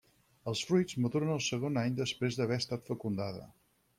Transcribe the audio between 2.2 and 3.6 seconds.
d'haver estat fecundada.